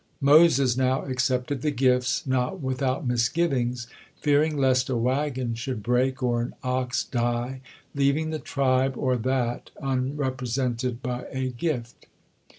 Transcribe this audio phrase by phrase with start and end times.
[0.21, 3.85] Moses now accepted the gifts, not without misgivings,
[4.19, 7.61] fearing lest a wagon should break, or an ox die,
[7.93, 12.07] leaving the tribe or that unrepresented by a gift.